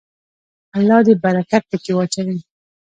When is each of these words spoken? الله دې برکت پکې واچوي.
الله 0.77 0.99
دې 1.07 1.13
برکت 1.23 1.63
پکې 1.69 1.91
واچوي. 1.95 2.37